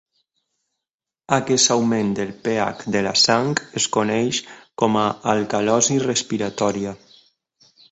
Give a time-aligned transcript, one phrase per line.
[1.35, 4.41] Aquest augment del pH de la sang es coneix
[4.85, 6.99] com a alcalosi respiratòria.